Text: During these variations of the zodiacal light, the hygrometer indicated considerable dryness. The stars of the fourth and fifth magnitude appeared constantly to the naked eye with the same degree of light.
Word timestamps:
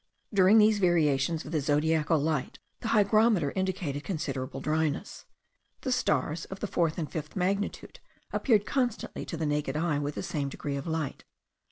During 0.33 0.57
these 0.57 0.79
variations 0.79 1.45
of 1.45 1.51
the 1.51 1.61
zodiacal 1.61 2.17
light, 2.17 2.57
the 2.79 2.87
hygrometer 2.87 3.51
indicated 3.51 4.03
considerable 4.03 4.59
dryness. 4.59 5.25
The 5.81 5.91
stars 5.91 6.45
of 6.45 6.59
the 6.59 6.65
fourth 6.65 6.97
and 6.97 7.11
fifth 7.11 7.35
magnitude 7.35 7.99
appeared 8.33 8.65
constantly 8.65 9.25
to 9.25 9.37
the 9.37 9.45
naked 9.45 9.77
eye 9.77 9.99
with 9.99 10.15
the 10.15 10.23
same 10.23 10.49
degree 10.49 10.75
of 10.75 10.87
light. 10.87 11.23